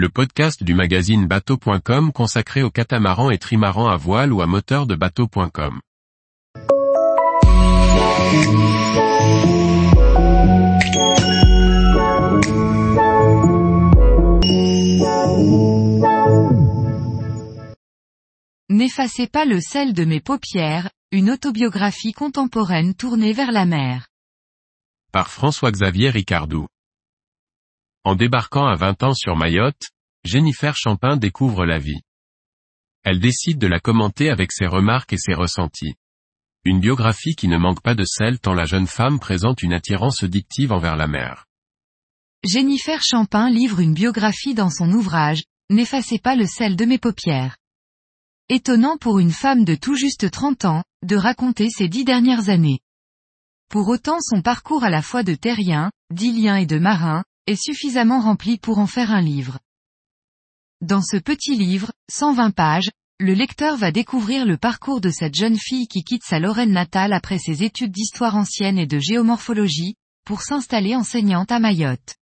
[0.00, 4.86] le podcast du magazine bateau.com consacré aux catamarans et trimarans à voile ou à moteur
[4.86, 5.78] de bateau.com.
[18.70, 24.08] N'effacez pas le sel de mes paupières, une autobiographie contemporaine tournée vers la mer.
[25.12, 26.68] Par François-Xavier Ricardou.
[28.04, 29.90] En débarquant à 20 ans sur Mayotte,
[30.24, 32.00] Jennifer Champin découvre la vie.
[33.02, 35.94] Elle décide de la commenter avec ses remarques et ses ressentis.
[36.64, 40.22] Une biographie qui ne manque pas de sel tant la jeune femme présente une attirance
[40.22, 41.46] addictive envers la mer.
[42.44, 47.56] Jennifer Champin livre une biographie dans son ouvrage, N'effacez pas le sel de mes paupières.
[48.48, 52.80] Étonnant pour une femme de tout juste 30 ans, de raconter ses dix dernières années.
[53.68, 58.20] Pour autant son parcours à la fois de terrien, d'ilien et de marin, est suffisamment
[58.20, 59.58] rempli pour en faire un livre.
[60.80, 65.58] Dans ce petit livre, 120 pages, le lecteur va découvrir le parcours de cette jeune
[65.58, 70.42] fille qui quitte sa Lorraine natale après ses études d'histoire ancienne et de géomorphologie, pour
[70.42, 72.14] s'installer enseignante à Mayotte.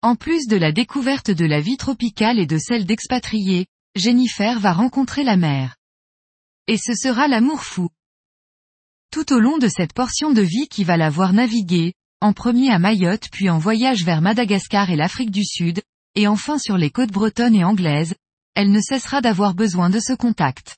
[0.00, 4.72] En plus de la découverte de la vie tropicale et de celle d'expatriés, Jennifer va
[4.72, 5.76] rencontrer la mer.
[6.68, 7.88] Et ce sera l'amour fou.
[9.10, 12.70] Tout au long de cette portion de vie qui va la voir naviguer, en premier
[12.70, 15.82] à Mayotte puis en voyage vers Madagascar et l'Afrique du Sud,
[16.14, 18.14] et enfin sur les côtes bretonnes et anglaises,
[18.54, 20.76] elle ne cessera d'avoir besoin de ce contact.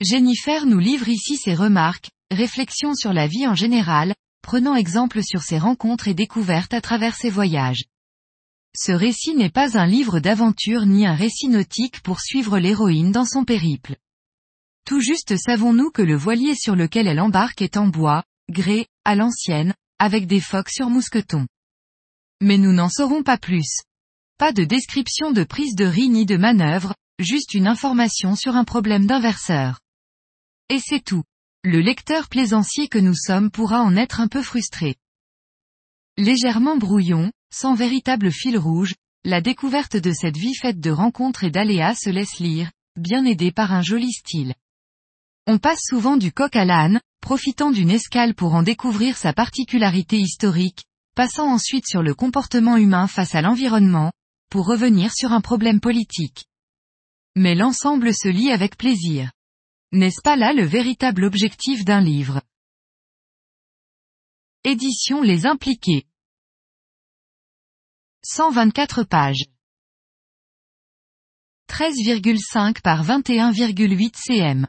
[0.00, 5.42] Jennifer nous livre ici ses remarques, réflexions sur la vie en général, prenant exemple sur
[5.42, 7.84] ses rencontres et découvertes à travers ses voyages.
[8.76, 13.24] Ce récit n'est pas un livre d'aventure ni un récit nautique pour suivre l'héroïne dans
[13.24, 13.96] son périple.
[14.86, 19.14] Tout juste savons-nous que le voilier sur lequel elle embarque est en bois, grès, à
[19.14, 21.46] l'ancienne, avec des focs sur mousqueton.
[22.40, 23.82] Mais nous n'en saurons pas plus.
[24.38, 28.64] Pas de description de prise de riz ni de manœuvre, juste une information sur un
[28.64, 29.78] problème d'inverseur.
[30.70, 31.22] Et c'est tout.
[31.62, 34.96] Le lecteur plaisancier que nous sommes pourra en être un peu frustré.
[36.16, 38.94] Légèrement brouillon, sans véritable fil rouge,
[39.24, 43.52] la découverte de cette vie faite de rencontres et d'aléas se laisse lire, bien aidée
[43.52, 44.54] par un joli style.
[45.52, 50.16] On passe souvent du coq à l'âne, profitant d'une escale pour en découvrir sa particularité
[50.16, 50.84] historique,
[51.16, 54.12] passant ensuite sur le comportement humain face à l'environnement,
[54.48, 56.44] pour revenir sur un problème politique.
[57.34, 59.32] Mais l'ensemble se lit avec plaisir.
[59.90, 62.40] N'est-ce pas là le véritable objectif d'un livre?
[64.62, 66.06] Édition Les Impliqués
[68.22, 69.46] 124 pages.
[71.68, 74.68] 13,5 par 21,8 cm.